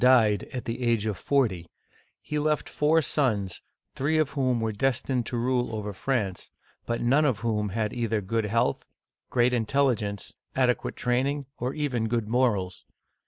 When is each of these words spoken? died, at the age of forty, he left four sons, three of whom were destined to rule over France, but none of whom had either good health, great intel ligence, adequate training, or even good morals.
died, 0.01 0.45
at 0.51 0.65
the 0.65 0.81
age 0.81 1.05
of 1.05 1.15
forty, 1.15 1.69
he 2.23 2.39
left 2.39 2.67
four 2.67 3.03
sons, 3.03 3.61
three 3.93 4.17
of 4.17 4.31
whom 4.31 4.59
were 4.59 4.71
destined 4.71 5.27
to 5.27 5.37
rule 5.37 5.75
over 5.75 5.93
France, 5.93 6.49
but 6.87 6.99
none 6.99 7.23
of 7.23 7.41
whom 7.41 7.69
had 7.69 7.93
either 7.93 8.19
good 8.19 8.45
health, 8.45 8.83
great 9.29 9.53
intel 9.53 9.93
ligence, 9.95 10.33
adequate 10.55 10.95
training, 10.95 11.45
or 11.59 11.75
even 11.75 12.07
good 12.07 12.27
morals. 12.27 12.83